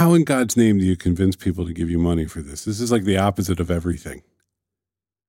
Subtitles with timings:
[0.00, 2.64] How in God's name do you convince people to give you money for this?
[2.64, 4.22] This is like the opposite of everything.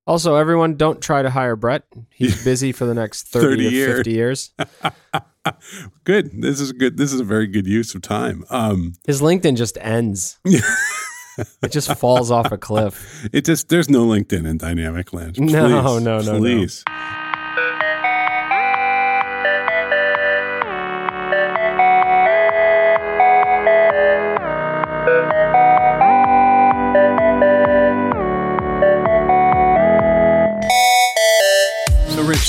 [0.08, 1.84] Also, everyone, don't try to hire Bret.
[2.10, 3.98] He's busy for the next 30, 30 to years.
[3.98, 4.54] 50 years.
[6.06, 6.42] Good.
[6.42, 6.96] This is good.
[6.96, 8.46] This is a very good use of time.
[8.50, 10.40] Um, His LinkedIn just ends.
[10.46, 13.28] it just falls off a cliff.
[13.34, 15.36] it just there's no LinkedIn in Dynamicland.
[15.36, 16.38] Please, No, no, no, no.
[16.38, 16.86] please.
[16.88, 16.94] So,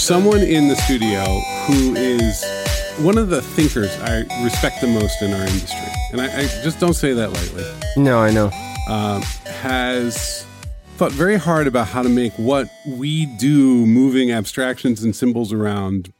[0.02, 1.22] someone in the studio
[1.66, 2.44] who is
[2.98, 5.78] one of the thinkers I respect the most in our industry,
[6.12, 7.64] and I, I just don't say that lightly,
[7.96, 8.46] No, I know.
[8.88, 9.22] um,
[9.62, 10.44] has
[10.96, 16.12] thought very hard about how to make what we do, moving abstractions and symbols around,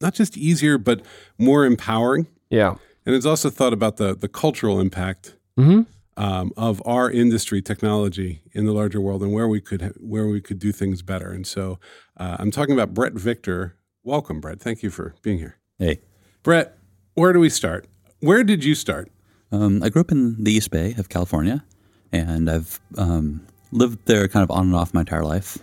[0.00, 1.00] not just easier, but
[1.38, 2.26] more empowering.
[2.50, 2.74] Yeah.
[3.06, 5.82] And it's also thought about the, the cultural impact hmm
[6.16, 10.26] um, of our industry technology in the larger world and where we could ha- where
[10.26, 11.30] we could do things better.
[11.30, 11.78] And so
[12.16, 13.76] uh, I'm talking about Bret Victor.
[14.02, 14.60] Welcome, Bret.
[14.60, 15.58] Thank you for being here.
[15.78, 16.00] Hey,
[16.42, 16.78] Bret,
[17.14, 17.86] where do we start?
[18.20, 19.10] Where did you start?
[19.54, 21.64] um, I grew up in the East Bay of California,
[22.12, 25.58] and I've um, lived there kind of on and off my entire life.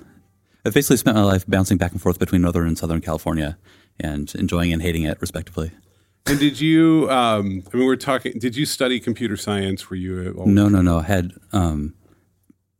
[0.66, 3.58] I've basically spent my life bouncing back and forth between Northern and Southern California,
[4.00, 5.72] and enjoying and hating it respectively.
[6.27, 7.09] And did you?
[7.09, 8.33] Um, I mean, we're talking.
[8.39, 9.89] Did you study computer science?
[9.89, 10.33] Were you?
[10.45, 11.00] No, no, no.
[11.00, 11.95] I had um,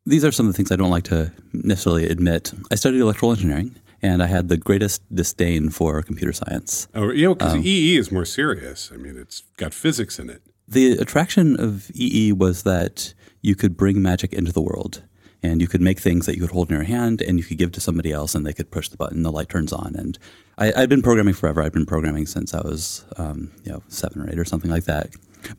[0.06, 2.53] these are some of the things I don't like to necessarily admit.
[2.72, 6.88] I studied electrical engineering, and I had the greatest disdain for computer science.
[6.95, 8.92] Oh, yeah, because Um, EE is more serious.
[8.94, 10.42] I mean, it's got physics in it.
[10.67, 15.03] The attraction of EE was that you could bring magic into the world
[15.44, 17.58] and you could make things that you could hold in your hand and you could
[17.58, 19.95] give to somebody else and they could push the button, the light turns on.
[19.95, 20.20] And
[20.58, 21.61] I, I'd been programming forever.
[21.61, 24.84] I'd been programming since I was, um, you know, seven or eight or something like
[24.86, 25.09] that.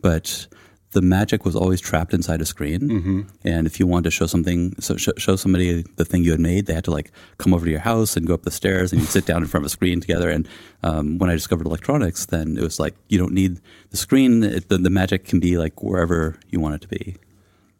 [0.01, 0.47] But
[0.93, 3.27] the magic was always trapped inside a screen.
[3.45, 6.41] And if you wanted to show something, so sh- show somebody the thing you had
[6.41, 8.93] made, they had to like come over to your house and go up the stairs
[8.93, 10.29] and you'd sit down in front of a screen together.
[10.29, 10.47] And
[10.83, 13.59] um, when I discovered electronics, then it was like you don't need
[13.91, 14.45] the screen.
[14.45, 17.17] It, the, the magic can be like wherever you want it to be.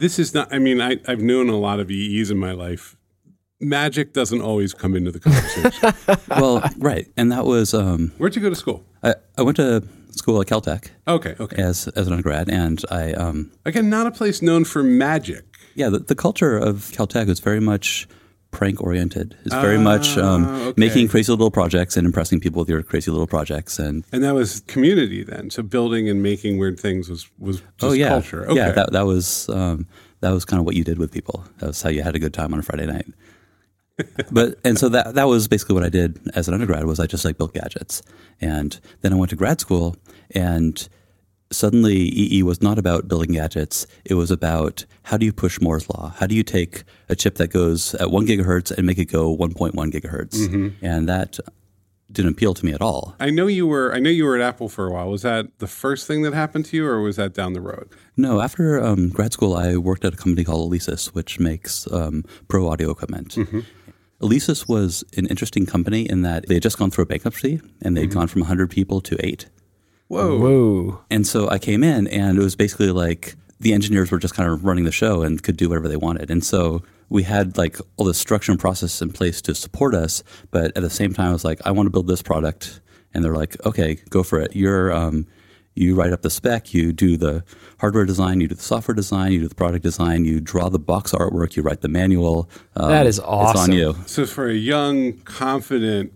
[0.03, 0.53] This is not.
[0.53, 2.97] I mean, I, I've known a lot of EEs in my life.
[3.61, 6.19] Magic doesn't always come into the conversation.
[6.29, 7.07] well, right.
[7.17, 8.85] And that was, um, Where'd you go to school?
[9.05, 11.63] I, I went to school at Caltech Okay, okay.
[11.63, 12.49] as, as an undergrad.
[12.51, 15.45] And I, um, Again, not a place known for magic.
[15.77, 18.09] yeah, the, the culture of Caltech is very much
[18.53, 19.37] prank oriented.
[19.45, 20.75] It's very much um, Ah, okay.
[20.77, 23.79] making crazy little projects and impressing people with your crazy little projects.
[23.81, 25.51] And And that was community then.
[25.51, 28.45] So building and making weird things was was just oh yeah, culture.
[28.47, 28.55] Okay.
[28.61, 29.87] yeah, that that was um,
[30.21, 31.45] that was kind of what you did with people.
[31.59, 33.07] That was how you had a good time on a Friday night.
[34.31, 37.07] but and so that that was basically what I did as an undergrad was I
[37.07, 38.03] just like built gadgets,
[38.41, 39.97] and then I went to grad school,
[40.35, 40.89] and
[41.53, 43.87] suddenly EE was not about building gadgets.
[44.05, 46.15] It was about how do you push Moore's law?
[46.19, 49.37] How do you take a chip that goes at one gigahertz and make it go
[49.37, 50.37] 1.1 gigahertz?
[50.37, 50.85] Mm-hmm.
[50.85, 51.39] And that
[52.11, 53.17] didn't appeal to me at all.
[53.19, 55.11] I know you were I know you were at Apple for a while.
[55.11, 57.89] Was that the first thing that happened to you or was that down the road?
[58.17, 62.25] No, after um, grad school, I worked at a company called Alesis, which makes um,
[62.49, 63.37] pro audio equipment.
[64.21, 67.97] Alesis was an interesting company in that they had just gone through a bankruptcy and
[67.97, 69.47] they'd gone from 100 people to eight.
[70.13, 70.39] Whoa.
[70.39, 71.01] Whoa.
[71.11, 74.51] And so I came in, and it was basically like the engineers were just kind
[74.51, 76.31] of running the show and could do whatever they wanted.
[76.31, 80.23] And so we had like all this structure and process in place to support us,
[80.51, 82.83] but at the same time, I was like, I want to build this product,
[83.15, 84.55] and they're like, okay, go for it.
[84.55, 85.27] You're um,
[85.75, 87.43] you write up the spec, you do the
[87.81, 90.79] hardware design, you do the software design, you do the product design, you draw the
[90.79, 92.51] box artwork, you write the manual.
[92.77, 93.97] Um, That is It's on you.
[94.05, 96.13] So for a young, confident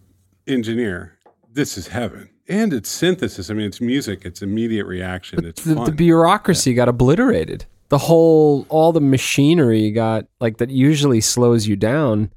[0.46, 1.16] engineer,
[1.50, 2.28] this is heaven.
[2.48, 3.50] And it's synthesis.
[3.50, 4.24] I mean, it's music.
[4.24, 5.44] It's immediate reaction.
[5.44, 5.84] It's The, fun.
[5.84, 7.64] the bureaucracy got obliterated.
[7.88, 12.30] The whole, all the machinery got like that usually slows you down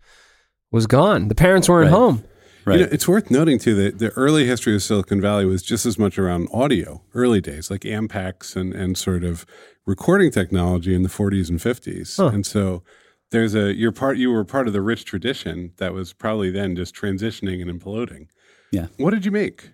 [0.72, 1.28] was gone.
[1.28, 1.98] The parents weren't Right.
[1.98, 2.24] home.
[2.66, 2.80] Right.
[2.82, 5.86] You know, it's worth noting too that the early history of Silicon Valley was just
[5.88, 9.46] as much around audio, early days, like Ampex and, and sort of
[9.88, 12.18] recording technology in the 40s and 50s.
[12.18, 12.28] Huh.
[12.28, 12.84] And so
[13.32, 16.76] there's a you're part you were part of the rich tradition that was probably then
[16.76, 18.28] just transitioning and imploding.
[18.72, 18.88] Yeah.
[18.98, 19.72] What did you make?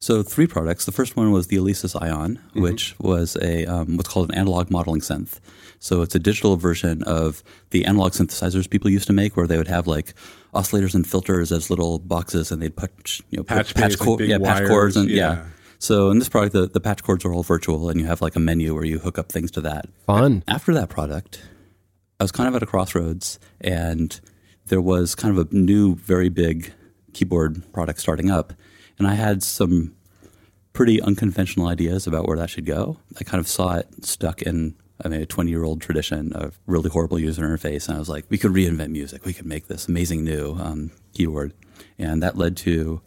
[0.00, 0.84] So three products.
[0.84, 4.70] The first one was the Alesis Ion, which was a um, what's called an analog
[4.70, 5.40] modeling synth.
[5.80, 9.56] So it's a digital version of the analog synthesizers people used to make, where they
[9.56, 10.14] would have like
[10.54, 14.20] oscillators and filters as little boxes, and they'd put you know put Patch based, like
[14.20, 15.32] yeah, patch wires, cords, and yeah.
[15.32, 15.44] yeah.
[15.80, 18.36] So in this product, the, the patch cords are all virtual, and you have like
[18.36, 19.86] a menu where you hook up things to that.
[20.06, 20.42] Fun.
[20.48, 21.42] After that product,
[22.20, 24.18] I was kind of at a crossroads, and
[24.66, 26.72] there was kind of a new, very big
[27.12, 28.52] keyboard product starting up,
[28.98, 29.94] and I had some
[30.72, 32.98] pretty unconventional ideas about where that should go.
[33.18, 34.74] I kind of saw it stuck in
[35.04, 37.88] I mean, a 20 year old tradition of really horrible user interface.
[37.88, 39.24] And I was like, we could reinvent music.
[39.24, 41.54] We could make this amazing new um, keyboard.
[41.98, 43.00] And that led to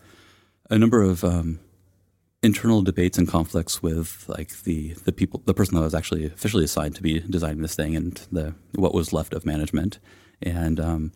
[0.69, 1.59] a number of um,
[2.41, 6.63] internal debates and conflicts with like the, the people, the person that was actually officially
[6.63, 9.99] assigned to be designing this thing and the what was left of management.
[10.41, 11.11] And um,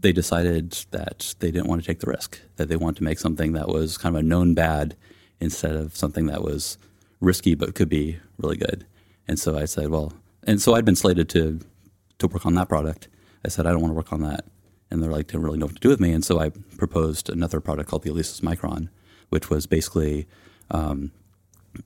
[0.00, 3.18] they decided that they didn't want to take the risk, that they wanted to make
[3.18, 4.96] something that was kind of a known bad
[5.40, 6.78] instead of something that was
[7.20, 8.86] risky but could be really good.
[9.28, 10.12] And so I said, well,
[10.44, 11.60] and so I'd been slated to
[12.18, 13.08] to work on that product.
[13.44, 14.44] I said I don't want to work on that,
[14.90, 16.12] and they're like didn't really know what to do with me.
[16.12, 18.88] And so I proposed another product called the Alesis Micron,
[19.28, 20.26] which was basically
[20.70, 21.10] um,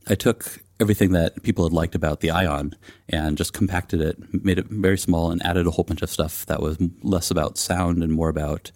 [0.07, 2.75] I took everything that people had liked about the Ion
[3.09, 6.47] and just compacted it, made it very small, and added a whole bunch of stuff
[6.47, 8.73] that was less about sound and more about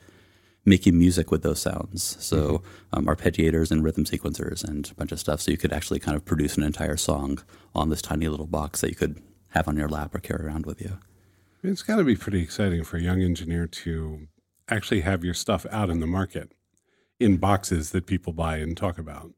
[0.64, 2.16] making music with those sounds.
[2.20, 2.98] So mm-hmm.
[2.98, 5.40] um, arpeggiators and rhythm sequencers and a bunch of stuff.
[5.40, 7.42] So you could actually kind of produce an entire song
[7.74, 10.66] on this tiny little box that you could have on your lap or carry around
[10.66, 10.98] with you.
[11.62, 14.26] It's got to be pretty exciting for a young engineer to
[14.68, 16.52] actually have your stuff out in the market
[17.20, 19.32] in boxes that people buy and talk about.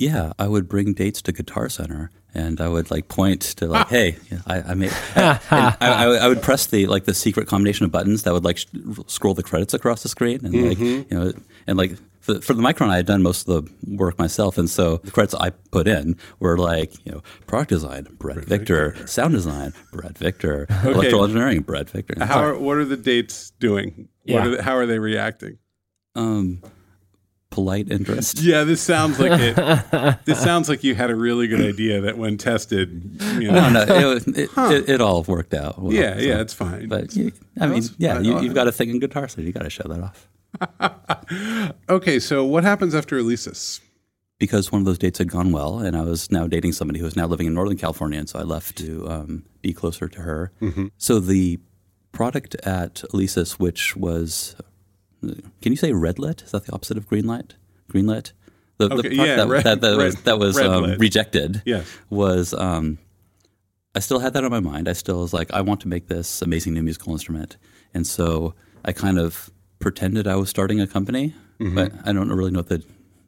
[0.00, 3.88] Yeah, I would bring dates to Guitar Center, and I would like point to like,
[3.88, 4.16] "Hey,
[4.46, 5.38] I, I made." I,
[5.78, 8.66] I, I, would press the like the secret combination of buttons that would like sh-
[9.08, 10.68] scroll the credits across the screen, and mm-hmm.
[10.68, 11.32] like you know,
[11.66, 14.70] and like for, for, the Micron, I had done most of the work myself, and
[14.70, 18.92] so the credits I put in were like you know product design, Bret, Bret Victor,
[18.92, 20.92] Victor, sound design, Bret Victor, okay.
[20.92, 22.24] electrical engineering, Bret Victor.
[22.24, 24.08] How are, what are the dates doing?
[24.24, 24.46] Yeah.
[24.46, 25.58] Are how are they reacting?
[26.14, 26.62] Um
[27.50, 28.40] polite interest.
[28.50, 30.18] Yeah, this sounds like it.
[30.24, 33.68] this sounds like you had a really good idea that when tested, you know.
[33.68, 34.70] no, no, it, it, huh.
[34.72, 35.80] it, it all worked out.
[35.80, 36.20] Well, yeah, so.
[36.20, 36.88] yeah, it's fine.
[36.88, 39.64] But you, I mean, yeah, you, have got a thing in guitar, so you got
[39.64, 40.28] to show that off.
[41.88, 43.80] okay, so what happens after Alesis?
[44.38, 47.04] Because one of those dates had gone well, and I was now dating somebody who
[47.04, 50.20] was now living in Northern California, and so I left to um, be closer to
[50.22, 50.50] her.
[50.62, 50.86] Mm-hmm.
[50.96, 51.60] So the
[52.12, 54.56] product at Alesis, which was
[55.20, 56.42] can you say red lit?
[56.42, 57.54] Is that the opposite of green light?
[57.88, 58.32] Green lit?
[58.78, 61.86] The, okay, the yeah, that, red, that, that red, was, that was um, rejected yes.
[62.08, 62.98] was um,
[63.94, 64.88] I still had that on my mind.
[64.88, 67.56] I still was like, I want to make this amazing new musical instrument.
[67.92, 69.50] And so I kind of
[69.80, 71.74] pretended I was starting a company, mm-hmm.
[71.74, 72.84] but I don't really know what the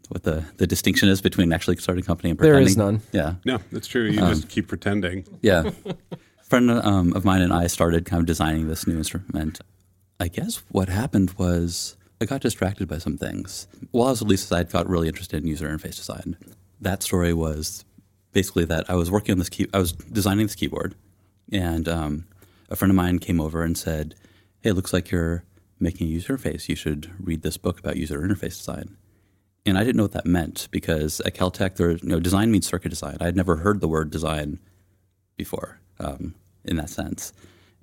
[0.09, 2.62] what the, the distinction is between actually starting a company and pretending.
[2.65, 3.00] There is none.
[3.12, 3.37] Yeah.
[3.47, 4.05] No, that's true.
[4.05, 5.25] You um, just keep pretending.
[5.41, 5.71] Yeah.
[5.87, 5.95] a
[6.45, 9.61] friend um, of mine and I started kind of designing this new instrument.
[10.23, 13.67] I guess what happened was I got distracted by some things.
[13.91, 16.37] While I was at Alesis, I got really interested in user interface design.
[16.81, 17.85] That story was
[18.31, 20.95] basically that I was working on this key, I was designing this keyboard,
[21.51, 22.27] and um,
[22.71, 24.15] a friend of mine came over and said,
[24.61, 25.43] "Hey, it looks like you're
[25.81, 26.69] making a user interface.
[26.69, 28.97] You should read this book about user interface design."
[29.67, 32.69] And I didn't know what that meant because at Caltech, there, you know, design means
[32.69, 33.17] circuit design.
[33.21, 34.61] I had never heard the word design
[35.37, 37.33] before um, in that sense,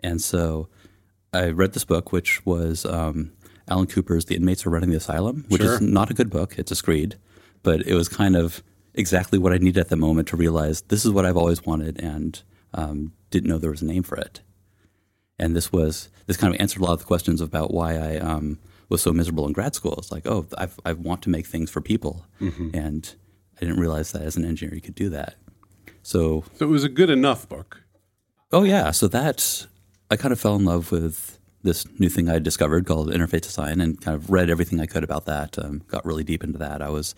[0.01, 0.69] and so
[1.33, 3.31] I read this book, which was um,
[3.67, 5.75] Alan Cooper's "The Inmates Are Running the Asylum," which sure.
[5.75, 6.57] is not a good book.
[6.57, 7.17] It's a screed,
[7.63, 11.05] but it was kind of exactly what I needed at the moment to realize this
[11.05, 12.41] is what I've always wanted, and
[12.73, 14.41] um, didn't know there was a name for it.
[15.37, 18.17] And this was this kind of answered a lot of the questions about why I
[18.17, 18.59] um,
[18.89, 19.95] was so miserable in grad school.
[19.97, 22.71] It's like, oh, I've, I want to make things for people, mm-hmm.
[22.73, 23.13] and
[23.57, 25.35] I didn't realize that as an engineer you could do that.
[26.01, 27.83] So, so it was a good enough book.
[28.51, 29.67] Oh yeah, so that
[30.11, 33.81] I kind of fell in love with this new thing I discovered called interface design
[33.81, 35.59] and kind of read everything I could about that.
[35.59, 36.81] Um, got really deep into that.
[36.81, 37.15] I was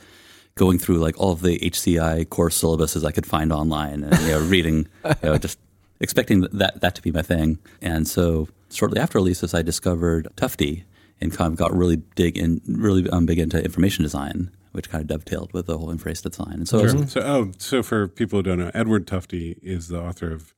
[0.56, 4.30] going through like all of the HCI course syllabuses I could find online and you
[4.30, 5.60] know, reading, you know, just
[6.00, 7.60] expecting that that to be my thing.
[7.82, 10.84] And so shortly after Alesis, I discovered Tufte
[11.22, 15.02] and kind of got really big in really um, big into information design which kind
[15.02, 16.54] of dovetailed with the whole interface design.
[16.54, 17.08] And so, sure.
[17.08, 20.54] so, oh, so for people who don't know, Edward Tufte is the author of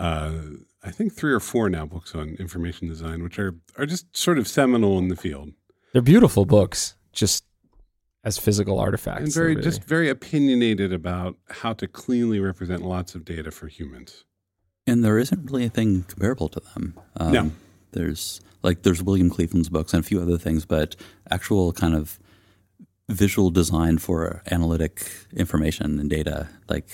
[0.00, 0.32] uh,
[0.82, 4.38] I think three or four now books on information design, which are are just sort
[4.38, 5.52] of seminal in the field.
[5.92, 7.44] They're beautiful books, just
[8.24, 9.62] as physical artifacts, and very really...
[9.62, 14.24] just very opinionated about how to cleanly represent lots of data for humans.
[14.86, 16.98] And there isn't really anything comparable to them.
[17.18, 17.50] Um, no,
[17.92, 20.96] there's like there's William Cleveland's books and a few other things, but
[21.30, 22.18] actual kind of
[23.10, 26.88] visual design for analytic information and data like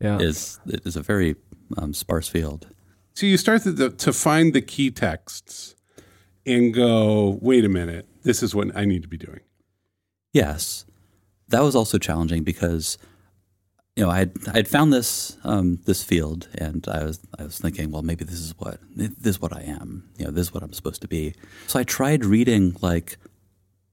[0.00, 0.18] yeah.
[0.18, 1.34] is is a very
[1.76, 2.68] um, sparse field.
[3.14, 5.74] So you start to, to find the key texts
[6.44, 9.40] and go, wait a minute, this is what I need to be doing.
[10.32, 10.84] Yes,
[11.48, 12.98] that was also challenging because
[13.94, 17.44] you know I had I had found this um, this field and I was I
[17.44, 20.10] was thinking, well, maybe this is what this is what I am.
[20.18, 21.34] You know, this is what I'm supposed to be.
[21.68, 23.16] So I tried reading like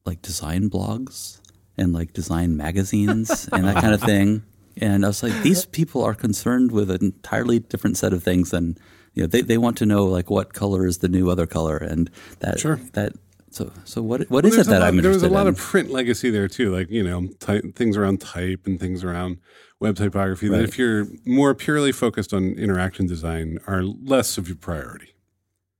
[0.05, 1.39] like design blogs
[1.77, 4.43] and like design magazines and that kind of thing
[4.77, 8.51] And I was like, these people are concerned with an entirely different set of things
[8.51, 8.77] than
[9.13, 9.27] you know.
[9.27, 12.59] They, they want to know like what color is the new other color, and that
[12.59, 12.79] Sure.
[12.93, 13.13] that.
[13.51, 15.47] So so what what Well, is it that lot- I'm There was interested a lot
[15.47, 15.53] in?
[15.53, 19.37] of print legacy there too, like you know, ty- things around type and things around
[19.79, 20.47] web typography.
[20.49, 25.09] That if you're more purely focused on interaction design, are less of your priority.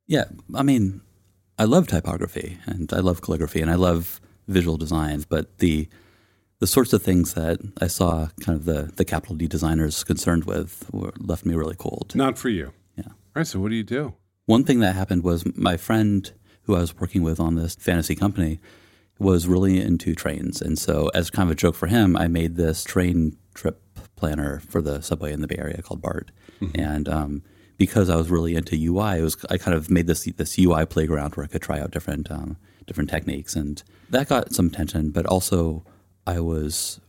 [0.05, 1.01] Yeah, I mean,
[1.57, 5.87] I love typography and I love calligraphy and I love visual design, but the
[6.63, 10.45] the sorts of things that I saw kind of the the capital D designers concerned
[10.45, 12.13] with were, left me really cold.
[12.15, 12.71] Not for you.
[12.95, 13.07] Yeah.
[13.07, 13.47] All right.
[13.47, 14.13] So what do you do?
[14.45, 18.15] One thing that happened was my friend who I was working with on this fantasy
[18.15, 18.61] company
[19.19, 20.61] was really into trains.
[20.61, 23.81] And so, as kind of a joke for him, I made this train trip
[24.15, 26.31] planner for the subway in the Bay Area called BART.
[26.75, 27.43] And um,
[27.77, 30.85] because I was really into UI, it was I kind of made this this UI
[30.85, 32.55] playground where I could try out different um,
[32.87, 35.11] different techniques, and that got some attention.
[35.11, 35.83] But also,
[36.25, 36.99] I was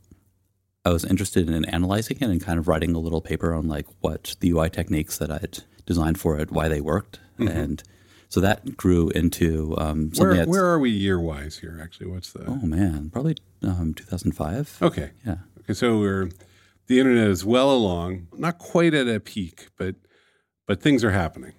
[0.85, 3.87] I was interested in analyzing it and kind of writing a little paper on like
[4.00, 7.83] what the UI techniques that I'd designed for it, why they worked, and
[8.28, 10.37] so that grew into um, something.
[10.38, 11.78] Where where are we year wise here?
[11.83, 12.44] Actually, what's the?
[12.47, 14.78] oh man, probably um, 2005.
[14.83, 15.11] Okay.
[15.26, 15.73] Yeah, Okay.
[15.75, 16.28] So we're
[16.87, 19.94] the internet is well along, not quite at a peak, but
[20.66, 21.52] but things are happening.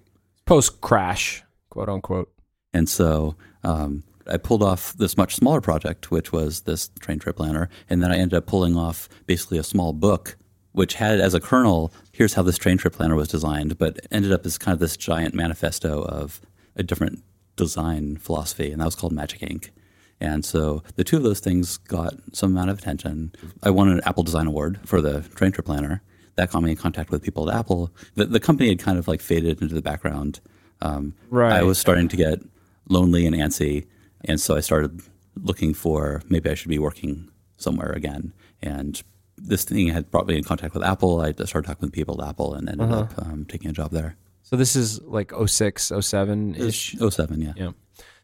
[0.44, 2.32] Post crash, quote unquote.
[2.72, 3.34] and so
[3.64, 8.02] um, I pulled off this much smaller project, which was this train trip planner, and
[8.02, 10.36] then I ended up pulling off basically a small book.
[10.72, 14.30] Which had as a kernel, here's how this train trip planner was designed, but ended
[14.30, 16.38] up as kind of this giant manifesto of
[16.76, 17.22] a different
[17.56, 19.72] design philosophy, and that was called Magic Ink.
[20.20, 23.32] And so the two of those things got some amount of attention.
[23.62, 26.02] I won an Apple Design Award for the train trip planner.
[26.34, 27.90] That got me in contact with people at Apple.
[28.14, 30.40] The, the company had kind of like faded into the background.
[30.82, 31.52] Um, Right.
[31.54, 32.40] I was starting to get
[32.88, 33.86] lonely and antsy,
[34.26, 35.00] and so I started
[35.34, 38.32] looking for maybe I should be working somewhere again.
[38.62, 39.02] And
[39.36, 41.20] this thing had brought me in contact with Apple.
[41.20, 44.16] I started talking with people at Apple and ended up um, taking a job there.
[44.42, 46.96] So this is like 06, 07 ish.
[47.00, 47.52] Oh seven, yeah.
[47.56, 47.70] Yeah.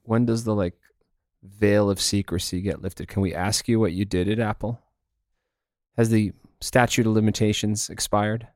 [0.04, 0.74] When does the like
[1.42, 3.08] veil of secrecy get lifted?
[3.08, 4.80] Can we ask you what you did at Apple?
[5.96, 8.46] Has the statute of limitations expired?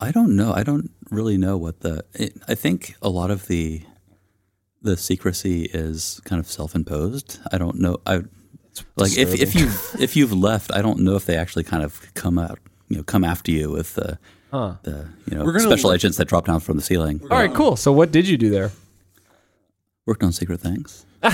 [0.00, 0.52] I don't know.
[0.52, 2.04] I don't really know what the.
[2.14, 3.82] It, I think a lot of the
[4.84, 7.40] the secrecy is kind of self imposed.
[7.50, 7.98] I don't know.
[8.06, 8.22] I
[8.96, 9.66] like if, if you
[10.02, 13.02] if you've left, I don't know if they actually kind of come out you know
[13.02, 14.18] come after you with the
[14.50, 14.74] Huh.
[14.84, 17.20] the you know special agents that drop down from the ceiling.
[17.28, 17.74] All right, cool.
[17.74, 18.70] So what did you do there?
[20.06, 21.06] Worked on secret things.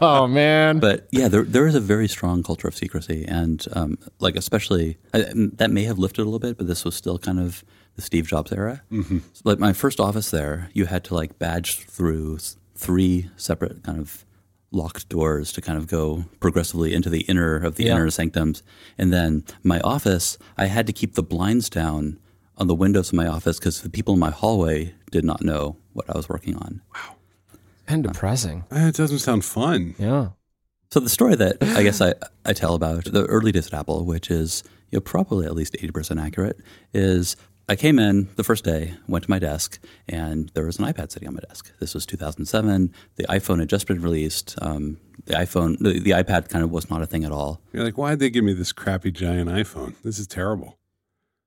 [0.00, 0.78] Oh man.
[0.78, 4.96] but yeah, there there is a very strong culture of secrecy, and um, like especially
[5.12, 7.64] I, that may have lifted a little bit, but this was still kind of
[7.96, 8.82] the Steve Jobs era.
[8.90, 9.18] Mm-hmm.
[9.44, 12.38] like my first office there, you had to like badge through
[12.74, 14.24] three separate kind of
[14.70, 17.92] locked doors to kind of go progressively into the inner of the Yeah.
[17.96, 18.62] inner sanctums,
[18.96, 22.18] and then my office, I had to keep the blinds down
[22.56, 25.76] on the windows of my office because the people in my hallway did not know
[25.92, 26.80] what I was working on.
[27.88, 28.64] And depressing.
[28.70, 29.94] Eh, It doesn't sound fun.
[29.98, 30.28] Yeah.
[30.90, 32.14] So the story that I guess I,
[32.46, 35.74] I tell about the early days at Apple, which is you know, probably at least
[35.78, 36.58] eighty percent accurate,
[36.94, 37.36] is
[37.68, 39.78] I came in the first day, went to my desk,
[40.08, 41.70] and there was an iPad sitting on my desk.
[41.80, 42.94] This was 2007.
[43.16, 44.56] The iPhone had just been released.
[44.62, 47.60] Um, the iPhone, the, the iPad, kind of was not a thing at all.
[47.74, 49.92] You're like, why'd they give me this crappy giant iPhone?
[50.02, 50.78] This is terrible.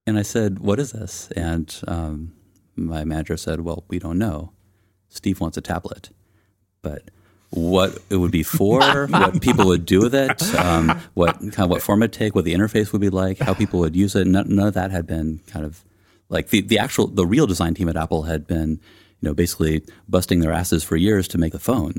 [0.06, 2.34] And I said, "What is this?" And um,
[2.76, 4.52] my manager said, "Well, we don't know.
[5.10, 6.12] Steve wants a tablet,
[6.82, 7.04] but."
[7.54, 11.70] What it would be for, what people would do with it, um, what kind of
[11.70, 14.26] what form it'd take, what the interface would be like, how people would use it.
[14.26, 15.84] None, none of that had been kind of
[16.30, 18.70] like the, the actual the real design team at Apple had been,
[19.20, 21.96] you know, basically busting their asses for years to make the phone,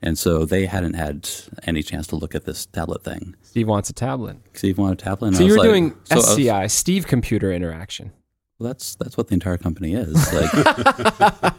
[0.00, 1.28] and so they hadn't had
[1.64, 3.34] any chance to look at this tablet thing.
[3.42, 4.38] Steve wants a tablet.
[4.54, 5.28] Steve wanted a tablet.
[5.28, 8.10] And So I you was were like- doing so I was- SCI, Steve Computer Interaction.
[8.58, 10.14] Well, that's that's what the entire company is.
[10.32, 10.50] Like,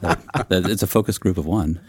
[0.02, 1.80] that- that it's a focus group of one.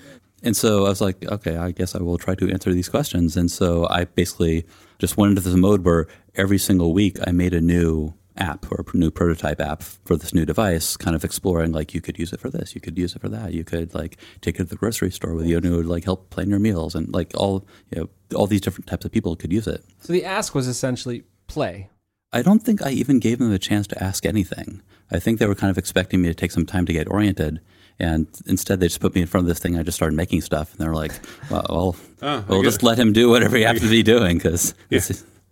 [0.47, 3.37] And so I was like, okay, I guess I will try to answer these questions.
[3.37, 4.65] And so I basically
[5.01, 8.85] just went into this mode where every single week I made a new app or
[8.87, 12.33] a new prototype app for this new device, kind of exploring like you could use
[12.33, 14.65] it for this, you could use it for that, you could like take it to
[14.65, 17.33] the grocery store with you and it would like help plan your meals and like
[17.35, 19.83] all you know all these different types of people could use it.
[19.99, 21.89] So the ask was essentially play.
[22.33, 24.81] I don't think I even gave them a chance to ask anything.
[25.11, 27.61] I think they were kind of expecting me to take some time to get oriented.
[27.99, 29.79] And instead, they just put me in front of this thing.
[29.79, 30.73] I just started making stuff.
[30.73, 31.13] And they're like,
[31.51, 34.75] well, well Oh, we'll just let him do whatever he has to be doing because
[34.91, 35.01] Yeah.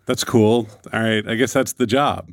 [0.06, 0.68] That's cool.
[0.92, 1.26] All right.
[1.26, 2.30] I guess that's the job.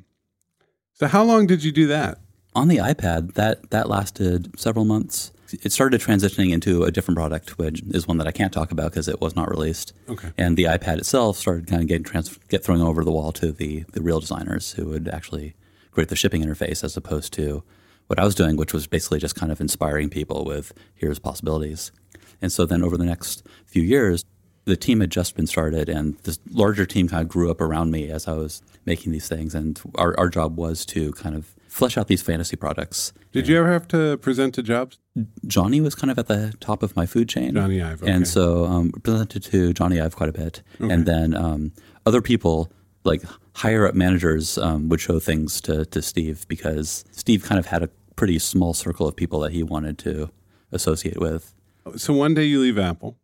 [0.94, 2.18] So how long did you do that?
[2.54, 5.32] on the iPad, that, that lasted several months.
[5.64, 8.92] it started transitioning into a different product, which is one that I can't talk about
[8.92, 9.94] because it was not released.
[10.10, 10.32] Okay.
[10.38, 13.54] And the iPad itself started kind of getting trans- get thrown over the wall to
[13.54, 15.56] the the real designers who would actually
[15.92, 17.64] create the shipping interface as opposed to
[18.12, 21.94] what I was doing, which was basically just kind of inspiring people with here's possibilities.
[22.42, 24.26] And so then over the next few years,
[24.66, 27.90] the team had just been started, and this larger team kind of grew up around
[27.90, 29.56] me as I was making these things.
[29.56, 33.14] And our, our job was to kind of flesh out these fantasy products.
[33.32, 35.00] Did you ever have to present to Jobs?
[35.48, 37.54] Jony was kind of at the top of my food chain.
[37.54, 38.12] Jony Ive, okay.
[38.12, 40.62] And so um, presented to Jony Ive quite a bit.
[40.80, 41.72] And then um,
[42.06, 42.72] other people,
[43.06, 43.24] like
[43.56, 47.84] higher up managers, um, would show things to, to Steve because Steve kind of had
[47.84, 50.32] a pretty small circle of people that he wanted to
[50.72, 51.54] associate with.
[51.98, 53.18] So one day you leave Apple.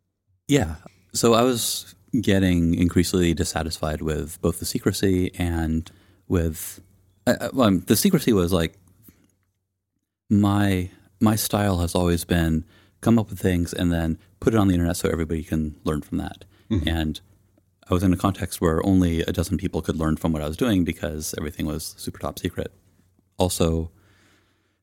[0.46, 0.76] Yeah.
[1.12, 5.90] So I was getting increasingly dissatisfied with both the secrecy and
[6.26, 6.80] with
[7.26, 8.78] well, um, the secrecy was like
[10.30, 10.90] my
[11.20, 12.64] my style has always been
[13.00, 16.02] come up with things and then put it on the internet so everybody can learn
[16.02, 16.44] from that.
[16.86, 17.20] And
[17.90, 20.48] I was in a context where only a dozen people could learn from what I
[20.48, 22.72] was doing because everything was super top secret.
[23.38, 23.90] Also,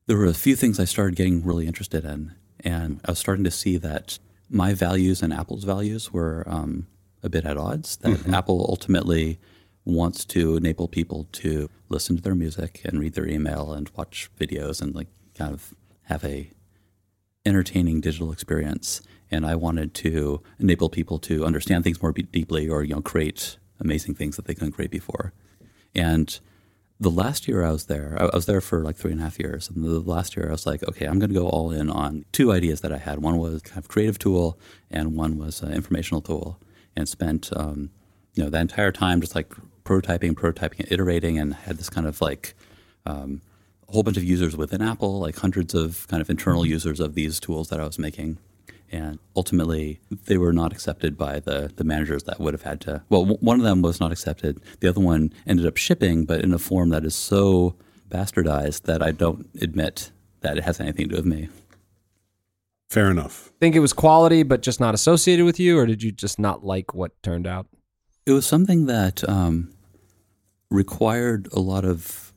[0.06, 3.44] there were a few things I started getting really interested in, and I was starting
[3.44, 6.86] to see that my values and Apple's values were um,
[7.22, 7.96] a bit at odds.
[7.96, 9.38] That Apple ultimately
[9.84, 14.30] wants to enable people to listen to their music and read their email and watch
[14.38, 16.50] videos and like kind of have a
[17.44, 19.00] entertaining digital experience.
[19.30, 23.00] And I wanted to enable people to understand things more be- deeply or you know
[23.00, 25.32] create amazing things that they couldn't create before.
[25.94, 26.38] And
[26.98, 29.38] the last year I was there, I was there for like three and a half
[29.38, 29.68] years.
[29.68, 32.24] And the last year I was like, okay, I'm going to go all in on
[32.32, 33.20] two ideas that I had.
[33.20, 34.58] One was kind of creative tool,
[34.90, 36.58] and one was an informational tool.
[36.96, 37.90] And spent, um,
[38.34, 39.52] you know, that entire time just like
[39.84, 42.54] prototyping, prototyping, and iterating, and had this kind of like
[43.04, 43.42] um,
[43.86, 47.14] a whole bunch of users within Apple, like hundreds of kind of internal users of
[47.14, 48.38] these tools that I was making.
[48.92, 53.02] And ultimately, they were not accepted by the, the managers that would have had to.
[53.08, 54.60] Well, w- one of them was not accepted.
[54.80, 57.74] The other one ended up shipping, but in a form that is so
[58.08, 61.48] bastardized that I don't admit that it has anything to do with me.
[62.88, 63.50] Fair enough.
[63.56, 66.38] I think it was quality, but just not associated with you, or did you just
[66.38, 67.66] not like what turned out?
[68.24, 69.72] It was something that um,
[70.70, 72.32] required a lot of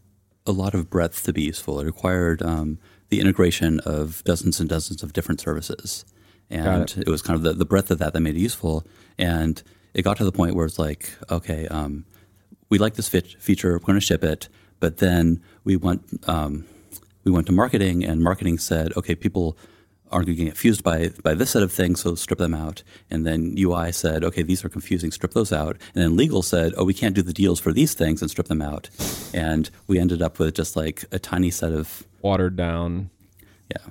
[0.45, 1.79] a lot of breadth to be useful.
[1.79, 6.05] It required um, the integration of dozens and dozens of different services,
[6.49, 7.07] and Got it.
[7.07, 8.85] was kind of the, the breadth of that that made it useful.
[9.17, 9.61] And
[9.93, 12.05] it got to the point where it's like, okay, um,
[12.69, 16.65] we like this fit- feature, we're going to ship it, but then we went um,
[17.25, 19.57] we went to marketing, and marketing said, okay, people
[20.11, 22.81] aren't going to get fused by by this set of things, so strip them out.
[23.11, 25.77] And then UI said, okay, these are confusing, strip those out.
[25.93, 28.47] And then legal said, oh, we can't do the deals for these things and strip
[28.47, 28.89] them out.
[29.33, 33.09] And we ended up with just like a tiny set of Watered down.
[33.69, 33.85] yeah.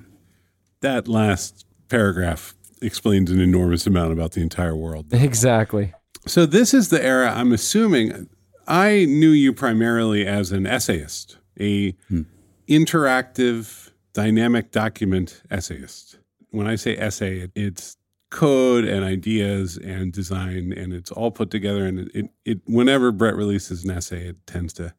[0.80, 5.06] That last paragraph explains an enormous amount about the entire world.
[5.12, 5.94] Exactly.
[6.26, 8.28] So this is the era I'm assuming
[8.66, 12.22] I knew you primarily as an essayist, a hmm.
[12.68, 16.18] interactive dynamic document essayist.
[16.50, 17.96] When I say essay, it's
[18.30, 23.10] code and ideas and design and it's all put together and it, it, it whenever
[23.10, 24.94] Bret releases an essay, it tends to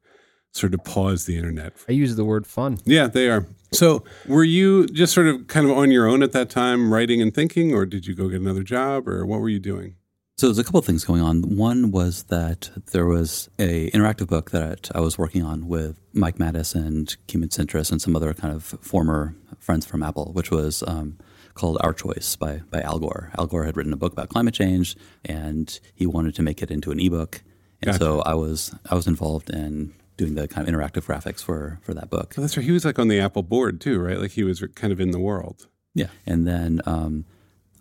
[0.51, 1.73] sort of pause the internet.
[1.87, 2.79] I use the word fun.
[2.85, 3.45] Yeah, they are.
[3.71, 7.21] So, were you just sort of kind of on your own at that time, writing
[7.21, 9.95] and thinking, or did you go get another job, or what were you doing?
[10.39, 11.57] So there's a couple of things going on.
[11.57, 16.37] One was that there was a interactive book that I was working on with Mike
[16.37, 20.81] Matas and Kimon Tsinteris and some other kind of former friends from Apple, which was
[20.87, 21.17] um,
[21.55, 23.33] called Our Choice by, by Al Gore.
[23.37, 26.71] Al Gore had written a book about climate change, and he wanted to make it
[26.71, 27.41] into an ebook.
[27.81, 31.79] And so I was I was involved in doing the kind of interactive graphics for
[31.81, 32.35] for that book.
[32.37, 32.65] Oh, that's right.
[32.65, 34.19] He was like on the Apple board too, right?
[34.19, 35.67] Like he was kind of in the world.
[35.95, 36.07] Yeah.
[36.25, 37.25] And then um,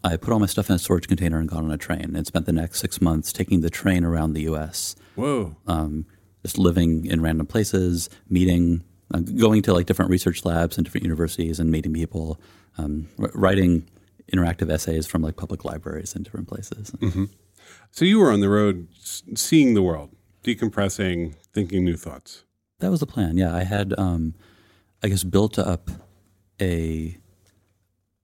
[0.05, 2.27] I put all my stuff in a storage container and got on a train and
[2.27, 4.95] spent the next six months taking the train around the U.S.
[5.17, 5.57] Whoa.
[5.67, 6.07] um,
[6.43, 11.03] just living in random places, meeting, uh, going to like different research labs and different
[11.03, 12.41] universities and meeting people,
[12.79, 13.89] um, writing
[14.33, 16.93] interactive essays from like public libraries in different places.
[17.91, 18.89] So you were on the road,
[19.35, 20.11] seeing the world,
[20.45, 22.45] decompressing, thinking new thoughts.
[22.79, 23.37] That was the plan.
[23.37, 24.35] Yeah, I had, um,
[25.03, 25.91] I guess, built up
[26.61, 27.17] a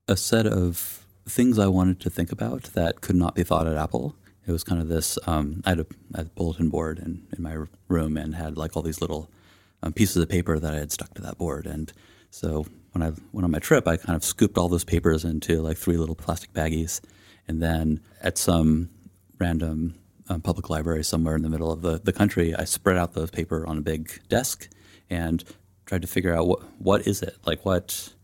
[0.07, 3.75] a set of things I wanted to think about that could not be thought at
[3.75, 4.15] Apple.
[4.47, 5.17] It was kind of this.
[5.25, 8.55] Um, I, had a, I had a bulletin board in, in my room and had
[8.55, 9.29] like all these little
[9.81, 11.65] um, pieces of paper that I had stuck to that board.
[11.65, 11.91] And
[12.29, 15.61] so when I went on my trip, I kind of scooped all those papers into
[15.61, 17.01] like three little plastic baggies,
[17.47, 18.91] and then at some
[19.39, 19.95] random
[20.29, 23.27] um, public library somewhere in the middle of the, the country, I spread out the
[23.27, 24.67] paper on a big desk
[25.09, 25.43] and
[25.85, 28.15] tried to figure out what what is it like what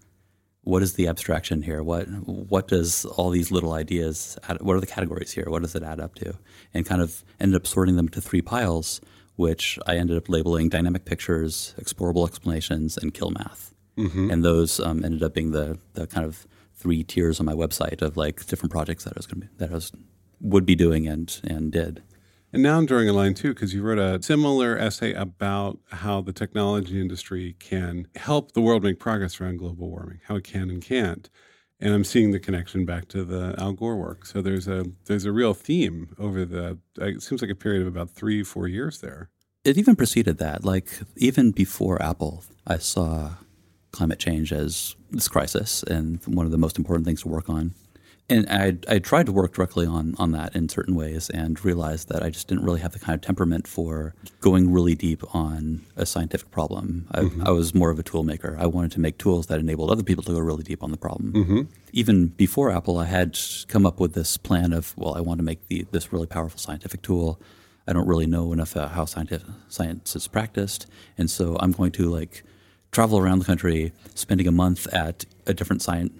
[0.63, 1.81] what is the abstraction here?
[1.81, 4.37] What what does all these little ideas?
[4.47, 5.45] Add, what are the categories here?
[5.47, 6.33] What does it add up to?
[6.73, 9.01] And kind of ended up sorting them to three piles,
[9.35, 13.73] which I ended up labeling dynamic pictures, explorable explanations, and kill math.
[13.97, 14.29] Mm-hmm.
[14.29, 18.01] And those um, ended up being the the kind of three tiers on my website
[18.01, 19.91] of like different projects that I was going to be, that I was
[20.41, 22.03] would be doing and and did.
[22.53, 26.19] And now I'm drawing a line too, because you wrote a similar essay about how
[26.21, 30.69] the technology industry can help the world make progress around global warming, how it can
[30.69, 31.29] and can't.
[31.79, 34.25] And I'm seeing the connection back to the Al Gore work.
[34.25, 37.87] So there's a there's a real theme over the it seems like a period of
[37.87, 39.29] about three four years there.
[39.63, 40.65] It even preceded that.
[40.65, 43.31] Like even before Apple, I saw
[43.91, 47.73] climate change as this crisis and one of the most important things to work on
[48.31, 52.09] and I, I tried to work directly on on that in certain ways and realized
[52.09, 55.81] that I just didn't really have the kind of temperament for going really deep on
[55.95, 57.07] a scientific problem.
[57.11, 57.45] I, mm-hmm.
[57.45, 58.55] I was more of a tool maker.
[58.59, 60.97] I wanted to make tools that enabled other people to go really deep on the
[60.97, 61.33] problem.
[61.33, 61.61] Mm-hmm.
[61.91, 65.43] Even before Apple, I had come up with this plan of well, I want to
[65.43, 67.39] make the, this really powerful scientific tool.
[67.87, 71.91] I don't really know enough about how scientific, science is practiced, and so I'm going
[71.93, 72.43] to like
[72.91, 76.11] travel around the country, spending a month at a different science,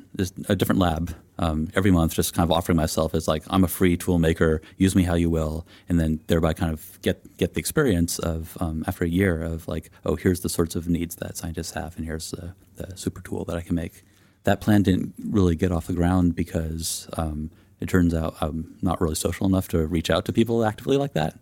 [0.48, 3.68] a different lab um, every month, just kind of offering myself as like I'm a
[3.68, 7.54] free tool maker, use me how you will, and then thereby kind of get get
[7.54, 11.16] the experience of um, after a year of like, oh, here's the sorts of needs
[11.16, 14.04] that scientists have, and here's the, the super tool that I can make.
[14.44, 19.02] That plan didn't really get off the ground because um, it turns out I'm not
[19.02, 21.38] really social enough to reach out to people actively like that.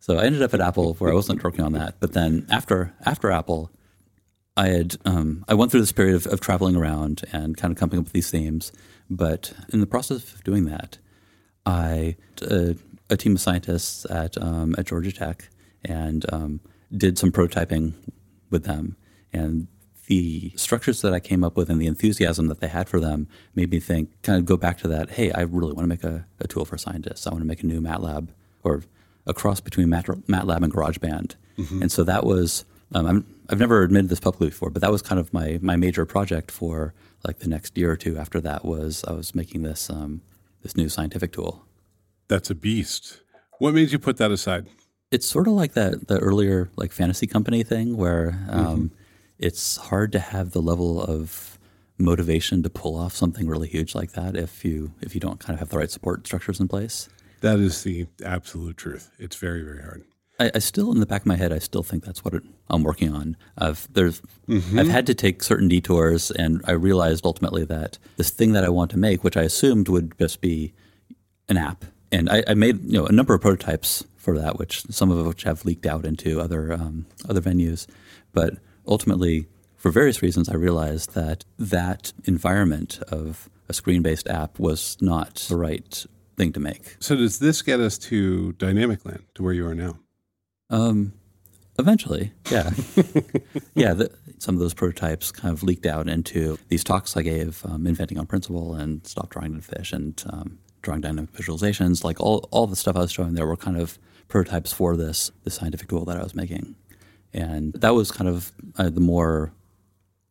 [0.00, 1.96] So I ended up at Apple where I wasn't working on that.
[2.00, 3.70] But then after after Apple,
[4.58, 7.78] I had um, I went through this period of, of, traveling around and kind of
[7.78, 8.72] coming up with these themes.
[9.08, 10.98] But in the process of doing that,
[11.64, 12.74] I uh,
[13.08, 15.48] a team of scientists at um, at Georgia Tech
[15.84, 16.60] and um,
[16.94, 17.94] did some prototyping
[18.50, 18.96] with them,
[19.32, 19.68] and
[20.06, 23.28] the structures that I came up with and the enthusiasm that they had for them
[23.54, 25.10] made me think, kind of go back to that.
[25.10, 27.26] Hey, I really want to make a, a tool for scientists.
[27.26, 28.30] I want to make a new MATLAB
[28.64, 28.82] or
[29.26, 31.82] a cross between MATLAB and GarageBand, mm-hmm.
[31.82, 35.02] and so that was um, i have never admitted this publicly before, but that was
[35.02, 36.94] kind of my my major project for
[37.26, 40.22] like the next year or two after that was I was making this um,
[40.62, 41.64] this new scientific tool.
[42.28, 43.20] That's a beast.
[43.58, 44.66] What made you put that aside?
[45.10, 48.86] It's sort of like that the earlier like fantasy company thing where um, mm-hmm.
[49.38, 51.58] it's hard to have the level of
[51.98, 55.54] motivation to pull off something really huge like that if you if you don't kind
[55.54, 57.08] of have the right support structures in place.
[57.40, 59.10] That is the absolute truth.
[59.18, 60.04] It's very very hard.
[60.38, 62.42] I, I, still, in the back of my head, I still think that's what it,
[62.70, 63.36] I'm working on.
[63.56, 64.78] I've there's mm-hmm.
[64.78, 68.68] I've had to take certain detours, and I realized ultimately that this thing that I
[68.68, 70.72] want to make, which I assumed would just be
[71.48, 74.82] an app, and I, I made you know a number of prototypes for that, which
[74.90, 77.86] some of which have leaked out into other um, other venues,
[78.32, 79.46] but ultimately,
[79.76, 85.56] for various reasons, I realized that that environment of a screen-based app was not the
[85.56, 86.96] right thing to make.
[87.00, 89.98] So does this get us to Dynamicland, to where you are now?
[90.70, 91.12] Um,
[91.78, 92.70] eventually, yeah,
[93.74, 93.94] yeah.
[93.94, 97.86] The, some of those prototypes kind of leaked out into these talks I gave, um,
[97.86, 102.04] inventing on principle and stop drawing dead fish and um, drawing dynamic visualizations.
[102.04, 105.30] Like all all the stuff I was showing there were kind of prototypes for this
[105.44, 106.76] the scientific tool that I was making,
[107.32, 109.52] and that was kind of uh, the more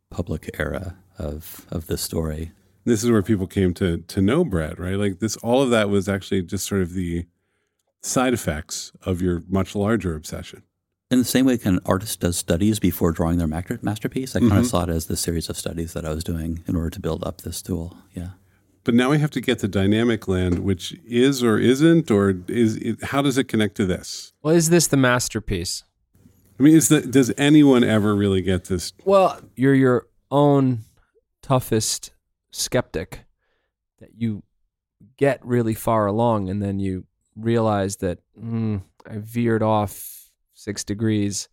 [0.10, 2.52] public era of of this story.
[2.86, 4.96] This is where people came to to know Bret, right?
[4.96, 7.26] Like this, all of that was actually just sort of the
[8.08, 10.64] side effects of your much larger obsession.
[11.10, 14.52] In the same way, can an artist does studies before drawing their masterpiece, I kind
[14.52, 14.60] mm-hmm.
[14.60, 17.00] of saw it as the series of studies that I was doing in order to
[17.00, 17.98] build up this tool.
[18.14, 18.32] Yeah.
[18.84, 23.04] But now we have to get to Dynamicland, which is or isn't, or is it,
[23.04, 24.34] how does it connect to this?
[24.42, 25.84] Well, is this the masterpiece?
[26.60, 28.94] I mean, is the, does anyone ever really get this?
[29.04, 30.86] Well, you're your own
[31.42, 32.12] toughest
[32.52, 33.26] skeptic
[34.00, 34.44] that you
[35.18, 37.07] get really far along and then you
[37.38, 41.50] realized that mm, I veered off six degrees.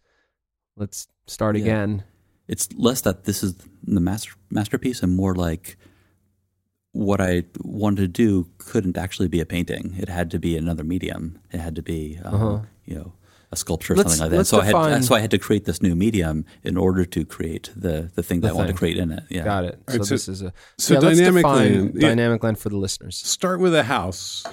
[0.76, 1.62] Let's start yeah.
[1.62, 2.04] again.
[2.48, 5.76] It's less that this is the master, masterpiece and more like
[6.92, 9.94] what I wanted to do couldn't actually be a painting.
[9.98, 11.40] It had to be another medium.
[11.50, 12.58] It had to be, um, uh-huh.
[12.84, 13.12] you know,
[13.50, 14.44] a sculpture or let's, something like that.
[14.44, 17.70] So I had so I had to create this new medium in order to create
[17.74, 18.56] the the thing the that thing.
[18.56, 19.24] I wanted to create in it.
[19.30, 19.80] Yeah, got it.
[19.88, 21.92] So, right, so, this is a so yeah, Dynamicland.
[21.94, 22.08] Yeah.
[22.08, 23.16] Dynamicland for the listeners.
[23.16, 24.44] Start with a house.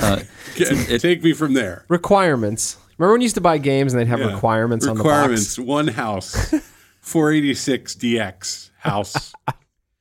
[0.00, 0.20] Uh,
[0.54, 1.84] Take me from there.
[1.88, 2.78] Requirements.
[2.98, 4.32] Remember when you used to buy games and they'd have yeah.
[4.32, 5.58] requirements, requirements on the box?
[5.58, 5.58] Requirements.
[5.58, 6.54] One house,
[7.00, 9.32] 486 DX house.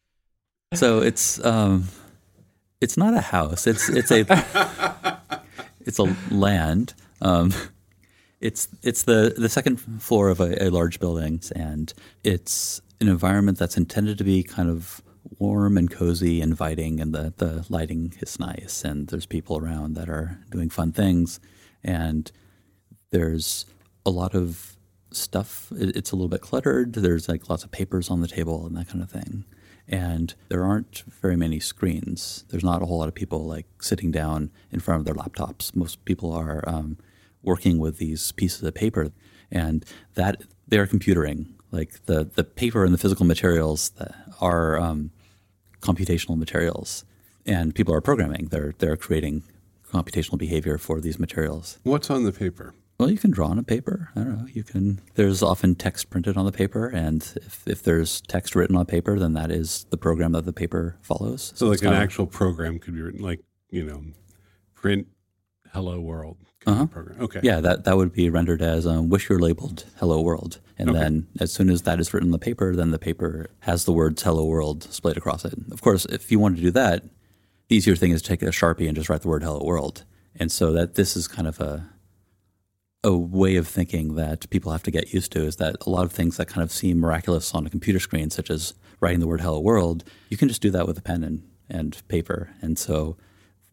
[0.73, 1.87] so it's um,
[2.79, 3.67] it's not a house.
[3.67, 4.25] It's it's a
[5.85, 6.93] it's a land.
[7.21, 7.53] Um,
[8.39, 13.57] it's it's the the second floor of a, a large building, and it's an environment
[13.57, 15.01] that's intended to be kind of
[15.39, 20.09] warm and cozy, inviting, and the, the lighting is nice, and there's people around that
[20.09, 21.39] are doing fun things,
[21.83, 22.31] and
[23.11, 23.65] there's
[24.05, 24.77] a lot of
[25.11, 25.71] stuff.
[25.75, 26.93] It's a little bit cluttered.
[26.93, 29.45] There's like lots of papers on the table and that kind of thing.
[29.87, 32.45] And there aren't very many screens.
[32.49, 35.75] There's not a whole lot of people like sitting down in front of their laptops.
[35.75, 36.97] Most people are um,
[37.43, 39.11] working with these pieces of paper,
[39.51, 41.47] and that they are computering.
[41.71, 45.11] Like the the paper and the physical materials that are um,
[45.81, 47.05] computational materials,
[47.45, 48.47] and people are programming.
[48.47, 49.43] They're they're creating
[49.91, 51.79] computational behavior for these materials.
[51.83, 52.73] What's on the paper?
[52.97, 54.09] Well, you can draw on a paper.
[54.15, 54.47] I don't know.
[54.53, 55.01] You can.
[55.15, 59.17] There's often text printed on the paper, and if, if there's text written on paper,
[59.17, 61.51] then that is the program that the paper follows.
[61.55, 63.39] So, like an actual program could be written, like
[63.71, 64.03] you know,
[64.75, 65.07] print
[65.73, 66.85] "Hello World" Uh-huh.
[66.85, 67.19] program.
[67.21, 67.39] Okay.
[67.43, 70.59] Yeah, that, that would be rendered as um, wish you're labeled hello world.
[70.77, 70.99] And Okay.
[70.99, 73.91] then as soon as that is written in the paper, then the paper has the
[73.93, 75.53] words hello world displayed across it.
[75.71, 77.03] Of course, if you wanted to do that,
[77.67, 80.03] the easier thing is to take a Sharpie and just write the word hello world.
[80.35, 81.87] And so that this is kind of a
[83.03, 86.03] a way of thinking that people have to get used to is that a lot
[86.05, 89.25] of things that kind of seem miraculous on a computer screen, such as writing the
[89.27, 92.51] word hello world, you can just do that with a pen and, and paper.
[92.61, 93.17] And so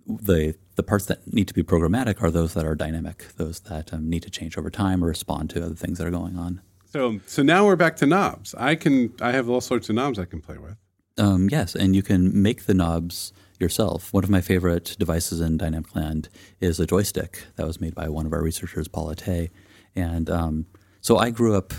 [0.07, 3.93] the the parts that need to be programmatic are those that are dynamic, those that
[3.93, 6.63] um, need to change over time or respond to other things that are going on.
[6.87, 8.55] So so now we're back to knobs.
[8.55, 10.77] I can I have all sorts of knobs I can play with.
[11.19, 14.13] Um, yes, and you can make the knobs yourself.
[14.13, 16.29] One of my favorite devices in Dynamicland
[16.61, 19.51] is a joystick that was made by one of our researchers, Paula Te.
[19.97, 20.67] And um,
[21.01, 21.75] so I grew up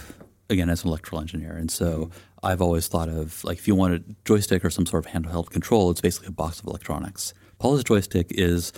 [0.49, 2.09] again as an electrical engineer, and so
[2.43, 5.51] I've always thought of like if you want a joystick or some sort of handheld
[5.51, 7.33] control, it's basically a box of electronics.
[7.59, 8.71] Paula's joystick is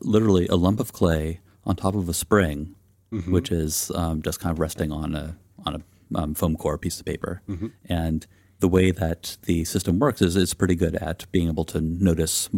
[0.00, 2.74] literally a lump of clay on top of a spring,
[3.30, 7.00] which is um, just kind of resting on a on a um, foam core piece
[7.00, 7.42] of paper,
[7.88, 8.26] and
[8.60, 12.50] the way that the system works is it's pretty good at being able to notice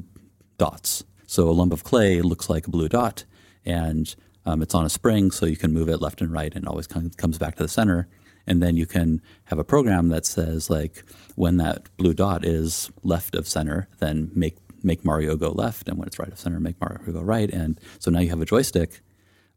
[0.59, 1.05] dots.
[1.27, 3.25] So a lump of clay looks like a blue dot,
[3.65, 4.15] and
[4.47, 6.69] um, it's on a spring, so you can move it left and right, and it
[6.69, 8.09] always com- comes back to the center.
[8.47, 11.05] And then you can have a program that says like
[11.37, 15.99] when that blue dot is left of center, then make make Mario go left, and
[15.99, 17.51] when it's right of center, make Mario go right.
[17.51, 19.01] And so now you have a joystick,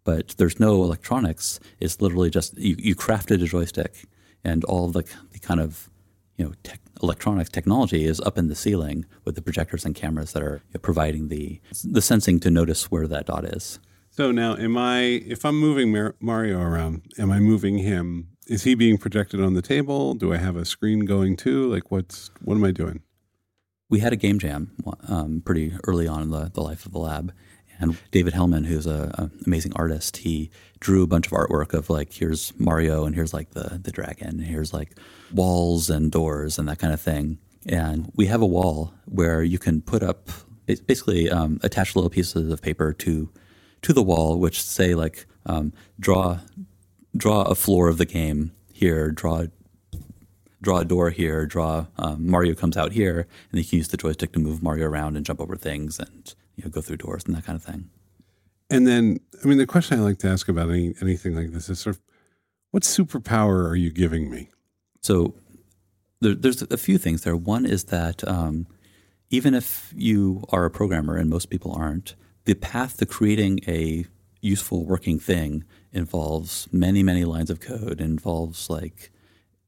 [0.03, 1.59] but there's no electronics.
[1.79, 4.05] It's literally just you, you crafted a joystick,
[4.43, 5.89] and all the, the kind of
[6.37, 10.33] you know tech, electronics technology is up in the ceiling with the projectors and cameras
[10.33, 13.79] that are you know, providing the the sensing to notice where that dot is.
[14.09, 17.01] So now, am I if I'm moving Mar- Mario around?
[17.17, 18.29] Am I moving him?
[18.47, 20.13] Is he being projected on the table?
[20.13, 21.71] Do I have a screen going too?
[21.71, 23.01] Like what's what am I doing?
[23.93, 24.71] We had a game jam
[25.07, 27.31] um, pretty early on in the, the life of the lab.
[27.77, 31.91] And David Hellman, who's a, a amazing artist, he drew a bunch of artwork of
[31.91, 34.97] like here's Mario and here's like the the dragon and here's like
[35.31, 37.37] walls and doors and that kind of thing.
[37.67, 40.27] And we have a wall where you can put up
[40.65, 43.29] ba- basically um, attach little pieces of paper to
[43.83, 46.39] to the wall, which say like um, draw
[47.15, 49.45] draw a floor of the game here, draw
[50.63, 53.97] draw a door here, draw um, Mario comes out here, and you can use the
[53.97, 57.23] joystick to move Mario around and jump over things and you know go through doors
[57.25, 57.89] and that kind of thing.
[58.69, 61.69] And then, I mean, the question I like to ask about any, anything like this
[61.69, 62.01] is sort of,
[62.71, 64.49] what superpower are you giving me?
[65.01, 65.35] So
[66.21, 67.35] there, there's a few things there.
[67.35, 68.65] One is that um,
[69.29, 74.05] even if you are a programmer, and most people aren't, the path to creating a
[74.41, 78.01] useful working thing involves many, many lines of code.
[78.01, 79.11] Involves like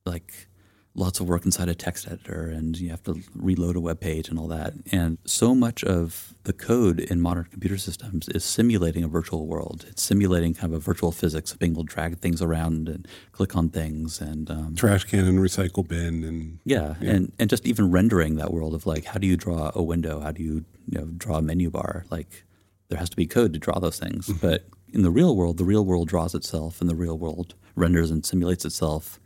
[0.05, 0.47] like
[0.95, 4.29] lots of work inside a text editor, and you have to reload a web page
[4.29, 4.73] and all that.
[4.91, 9.85] And so much of the code in modern computer systems is simulating a virtual world.
[9.89, 13.07] It's simulating kind of a virtual physics of being able to drag things around and
[13.33, 17.67] click on things and um, Trash can and recycle bin and yeah, and and just
[17.67, 20.21] even rendering that world of like how do you draw a window?
[20.21, 22.05] How do you, you know, draw a menu bar?
[22.09, 22.45] Like
[22.87, 24.29] there has to be code to draw those things.
[24.41, 28.11] But in the real world, the real world draws itself, and the real world renders
[28.11, 29.19] and simulates itself.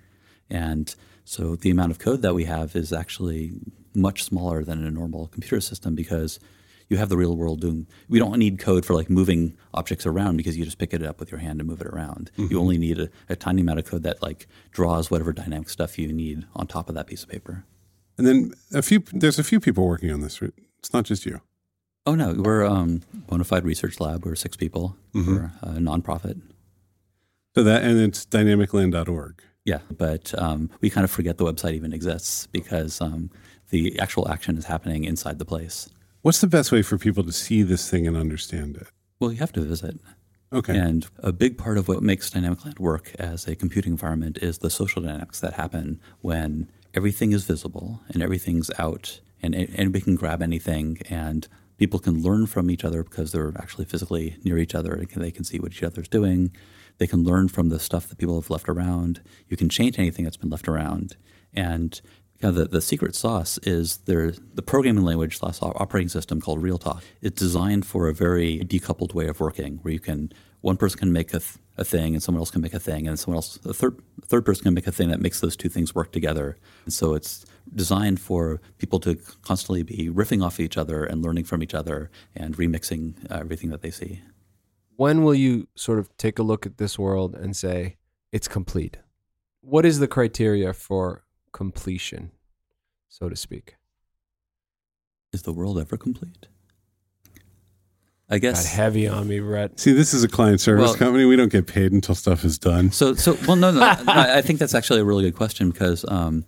[0.50, 0.96] And
[1.30, 3.54] so the amount of code that we have is actually
[3.94, 6.40] much smaller than in a normal computer system because
[6.88, 7.86] you have the real world doing.
[8.08, 11.20] We don't need code for like moving objects around because you just pick it up
[11.20, 12.32] with your hand and move it around.
[12.36, 16.00] You only need a, a tiny amount of code that like draws whatever dynamic stuff
[16.00, 17.64] you need on top of that piece of paper.
[18.18, 19.04] and then a few.
[19.14, 20.42] There's a few people working on this.
[20.42, 20.54] right?
[20.80, 21.42] It's not just you.
[22.08, 24.26] Oh no, we're um, bona fide research lab.
[24.26, 24.96] We're six people.
[25.14, 26.42] We're a nonprofit.
[27.56, 29.44] So that and it's dynamicland.org.
[29.66, 33.30] Yeah, but um, we kind of forget the website even exists because um,
[33.70, 35.90] the actual action is happening inside the place.
[36.22, 38.88] What's the best way for people to see this thing and understand it?
[39.20, 40.00] Well, you have to visit.
[40.52, 40.76] Okay.
[40.78, 44.70] And a big part of what makes Dynamicland work as a computing environment is the
[44.70, 50.42] social dynamics that happen when everything is visible and everything's out, and anybody can grab
[50.42, 54.94] anything, and people can learn from each other because they're actually physically near each other
[54.94, 56.52] and they can see what each other's doing.
[57.00, 59.22] They can learn from the stuff that people have left around.
[59.48, 61.18] You can change anything that's been left around,
[61.54, 62.00] and
[62.42, 67.02] the, the secret sauce is there the programming language slash operating system called RealTalk.
[67.22, 70.32] It's designed for a very decoupled way of working, where you can
[70.62, 73.08] one person can make a, th- a thing and someone else can make a thing,
[73.08, 75.56] and someone else a third a third person can make a thing that makes those
[75.56, 76.58] two things work together.
[76.86, 81.46] And so it's designed for people to constantly be riffing off each other and learning
[81.46, 84.22] from each other and remixing uh, everything that they see.
[85.00, 87.96] When will you sort of take a look at this world and say
[88.34, 88.98] it's complete?
[89.62, 92.32] What is the criteria for completion,
[93.08, 93.78] so to speak?
[95.32, 96.48] Is the world ever complete?
[98.30, 99.80] I guess Got heavy on me, Bret.
[99.80, 101.24] See, this is a client service Well- company.
[101.24, 102.92] We don't get paid until stuff is done.
[102.92, 103.80] So, so well, no, no.
[104.08, 106.44] I I think that's actually a really good question because um,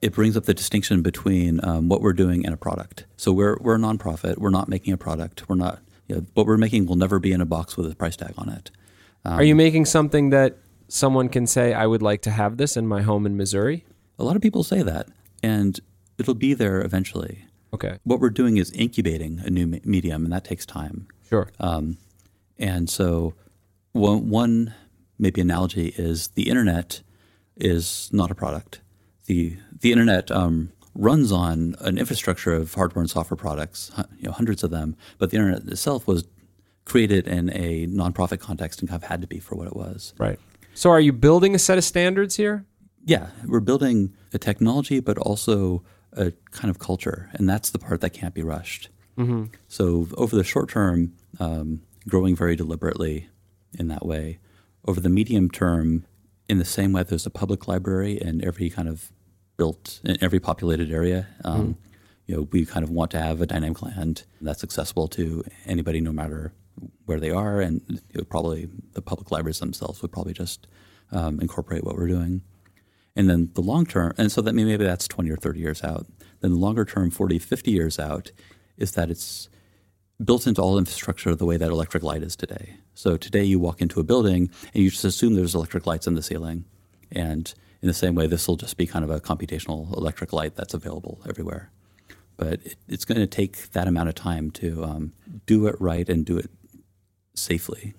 [0.00, 3.04] it brings up the distinction between um, what we're doing and a product.
[3.18, 4.38] So we're we're a nonprofit.
[4.38, 5.46] We're not making a product.
[5.46, 5.80] We're not.
[6.08, 8.34] You know, what we're making will never be in a box with a price tag
[8.38, 8.70] on it.
[9.24, 12.86] Are you making something that someone can say, I would like to have this in
[12.86, 13.84] my home in Missouri?
[14.20, 15.08] A lot of people say that,
[15.42, 15.80] and
[16.16, 17.44] it'll be there eventually.
[17.74, 21.08] Okay, What we're doing is incubating a new me- medium, and that takes time.
[21.28, 21.48] sure.
[21.58, 21.98] Um,
[22.56, 23.34] and so,
[23.92, 24.72] one, one
[25.18, 27.02] maybe analogy is the internet
[27.56, 28.80] is not a product.
[29.26, 34.32] the The internet um, runs on an infrastructure of hardware and software products, you know,
[34.32, 34.96] hundreds of them.
[35.18, 36.26] But the internet itself was
[36.84, 40.14] created in a nonprofit context and kind of had to be for what it was.
[40.18, 40.38] right.
[40.74, 42.66] So are you building a set of standards here?
[43.04, 45.82] Yeah, we're building a technology, but also
[46.12, 48.90] a kind of culture, and that's the part that can't be rushed.
[49.68, 53.30] So over the short term, um, growing very deliberately
[53.78, 54.38] in that way.
[54.86, 56.04] Over the medium term,
[56.48, 59.10] in the same way, there's a public library in every kind of
[59.56, 61.26] built in every populated area.
[61.44, 61.76] Um,
[62.26, 66.10] You know, we kind of want to have a Dynamicland that's accessible to anybody, no
[66.12, 66.52] matter
[67.04, 70.66] where they are, and you know, probably the public libraries themselves would probably just
[71.12, 72.42] um, incorporate what we're doing.
[73.14, 76.06] And then the long term, and so that maybe that's 20 or 30 years out.
[76.40, 78.32] Then the longer term, 40, 50 years out,
[78.76, 79.48] is that it's
[80.22, 82.76] built into all infrastructure the way that electric light is today.
[82.94, 86.14] So today you walk into a building and you just assume there's electric lights in
[86.14, 86.64] the ceiling.
[87.12, 87.54] And
[87.86, 90.74] in the same way, this will just be kind of a computational electric light that's
[90.74, 91.70] available everywhere.
[92.36, 95.12] But it, it's going to take that amount of time to um,
[95.46, 96.50] do it right and do it
[97.34, 97.94] safely.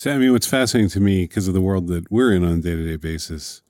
[0.00, 2.58] So, I mean, what's fascinating to me because of the world that we're in on
[2.58, 3.62] a day to day basis,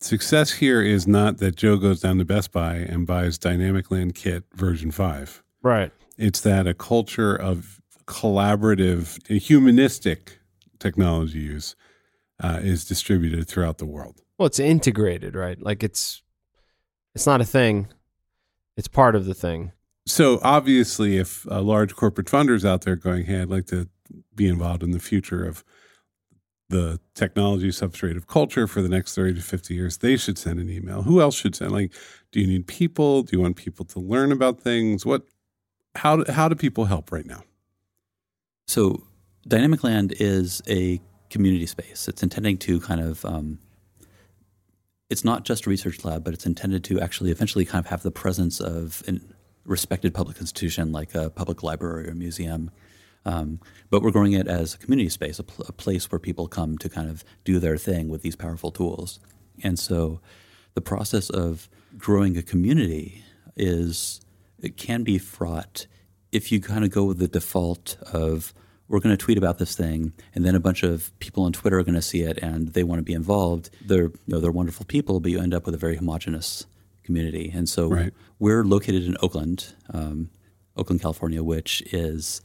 [0.00, 4.42] success here is not that Joe goes down to Best Buy and buys Dynamicland Kit
[4.54, 5.44] version 5.
[5.62, 5.92] Right.
[6.18, 10.40] It's that a culture of collaborative, humanistic
[10.80, 11.76] technology use
[12.42, 14.23] uh, is distributed throughout the world.
[14.38, 15.60] Well, it's integrated, right?
[15.60, 16.22] Like it's
[17.14, 17.88] it's not a thing.
[18.76, 19.72] It's part of the thing.
[20.06, 23.88] So obviously, if uh, large corporate funders out there going, "Hey, I'd like to
[24.34, 25.64] be involved in the future of
[26.68, 30.58] the technology substrate of culture for the next thirty to fifty years," they should send
[30.58, 31.02] an email.
[31.02, 31.70] Who else should send?
[31.72, 31.92] Like,
[32.32, 33.22] do you need people?
[33.22, 35.06] Do you want people to learn about things?
[35.06, 35.22] What?
[35.94, 36.16] How?
[36.16, 37.44] do- How do people help right now?
[38.66, 39.04] So,
[39.48, 42.08] Dynamicland is a community space.
[42.08, 43.58] It's intending to kind of, um,
[45.14, 48.02] it's not just a research lab, but it's intended to actually eventually kind of have
[48.02, 49.20] the presence of a
[49.64, 52.68] respected public institution like a public library or museum.
[53.24, 56.48] Um, but we're growing it as a community space, a, pl- a place where people
[56.48, 59.20] come to kind of do their thing with these powerful tools.
[59.62, 60.20] And so,
[60.74, 63.22] the process of growing a community
[63.54, 64.20] is
[64.60, 65.86] it can be fraught
[66.32, 68.52] if you kind of go with the default of
[68.88, 71.78] we're going to tweet about this thing and then a bunch of people on Twitter
[71.78, 73.70] are going to see it and they want to be involved.
[73.84, 76.66] They're you know they're wonderful people, but you end up with a very homogenous
[77.02, 77.50] community.
[77.54, 78.12] And so Right.
[78.38, 80.30] we're located in Oakland, um,
[80.76, 82.40] Oakland, California, which is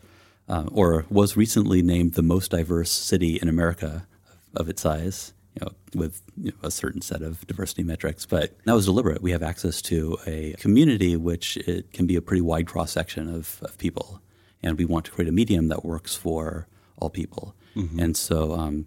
[0.48, 4.08] um, or was recently named the most diverse city in America
[4.56, 5.34] of, of its size.
[5.56, 9.22] You know, with you know, a certain set of diversity metrics, but that was deliberate.
[9.22, 13.28] We have access to a community which it can be a pretty wide cross section
[13.34, 14.22] of, of people,
[14.62, 16.68] and we want to create a medium that works for
[16.98, 17.56] all people.
[18.00, 18.86] And so, um,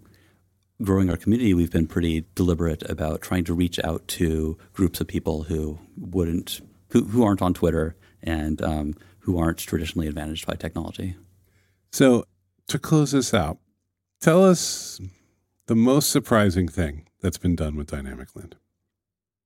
[0.81, 5.07] growing our community, we've been pretty deliberate about trying to reach out to groups of
[5.07, 10.55] people who wouldn't, who, who aren't on Twitter and um, who aren't traditionally advantaged by
[10.55, 11.15] technology.
[11.91, 12.25] So,
[12.67, 13.57] to close this out,
[14.19, 14.99] tell us
[15.67, 18.53] the most surprising thing that's been done with Dynamicland.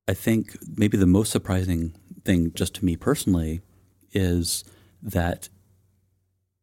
[0.08, 3.62] I think maybe the most surprising thing, just to me personally,
[4.14, 4.64] is
[5.02, 5.50] that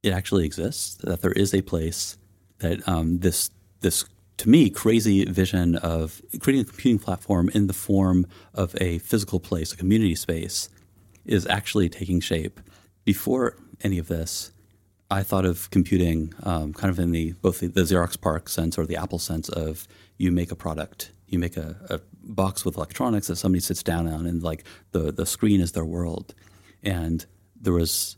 [0.05, 0.95] it actually exists.
[0.97, 2.17] That there is a place
[2.59, 3.51] that um, this
[3.81, 4.05] this
[4.39, 9.41] to me, crazy vision of creating a computing platform in the form of a physical
[9.41, 10.69] place, a community space,
[11.25, 12.61] is actually taking shape.
[13.05, 14.51] Before any of this,
[15.11, 18.77] I thought of computing um, kind of in the both the, the, Xerox PARC sense
[18.77, 19.87] or the Apple sense of
[20.19, 24.09] you make a product, you make a, a box with electronics that somebody sits down
[24.09, 26.35] on, and like the the screen is their world.
[26.83, 27.25] And
[27.61, 28.17] there was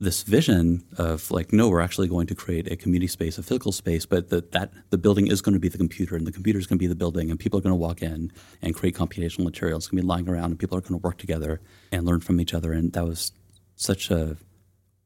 [0.00, 3.72] this vision of like, no, we're actually going to create a community space, a physical
[3.72, 6.58] space, but that, that the building is going to be the computer and the computer
[6.58, 8.30] is going to be the building and people are going to walk in
[8.62, 9.88] and create computational materials.
[9.88, 12.40] Going to be lying around and people are going to work together and learn from
[12.40, 12.72] each other.
[12.72, 13.32] And that was
[13.74, 14.36] such a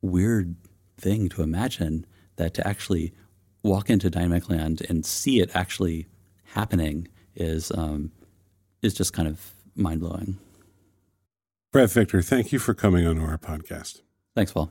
[0.03, 0.57] weird
[0.99, 2.05] thing to imagine
[2.37, 3.15] that to actually
[3.63, 6.07] walk into Dynamicland and see it actually
[6.45, 8.13] happening is, um,
[8.83, 10.39] is just kind of mind blowing.
[11.71, 14.03] Bret Victor, thank you for coming on our podcast.
[14.35, 14.71] Thanks, Paul.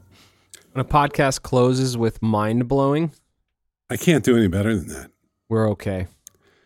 [0.72, 3.12] When a podcast closes with mind blowing,
[3.90, 5.12] I can't do any better than that.
[5.50, 6.08] We're okay.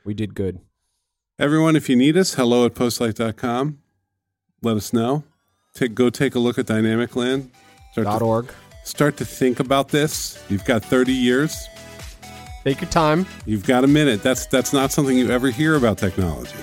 [0.06, 0.60] We did good.
[1.40, 3.80] Everyone, if you need us, hello at postlight.com.
[4.62, 5.24] Let us know.
[5.74, 7.50] Take, go take a look at Dynamicland.
[7.92, 8.54] Start to, .org.
[8.84, 10.42] Start to think about this.
[10.50, 11.68] You've got 30 years.
[12.64, 13.26] Take your time.
[13.46, 14.24] You've got a minute.
[14.24, 16.58] That's that's not something you ever hear about technology.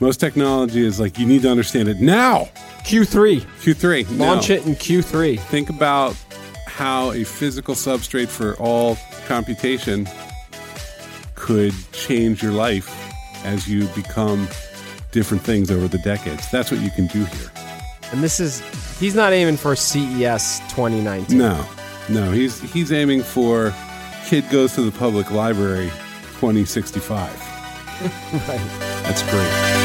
[0.00, 2.48] Most technology is like you need to understand it now.
[2.88, 3.40] Q3.
[3.60, 4.18] Q3.
[4.18, 5.38] Launch it in Q3.
[5.38, 6.16] Think about
[6.66, 10.08] how a physical substrate for all computation
[11.34, 12.88] could change your life
[13.44, 14.48] as you become
[15.12, 16.50] different things over the decades.
[16.50, 17.50] That's what you can do here.
[18.10, 18.62] And this is
[18.98, 21.36] he's not aiming for CES 2019.
[21.36, 21.62] No.
[22.08, 23.74] No, he's he's aiming for
[24.24, 25.90] kid goes to the public library
[26.40, 27.30] 2065.
[28.48, 29.02] right.
[29.02, 29.77] That's great.